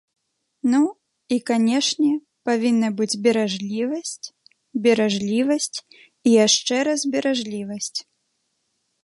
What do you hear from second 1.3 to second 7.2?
і, канешне, павінна быць беражлівасць, беражлівасць і яшчэ раз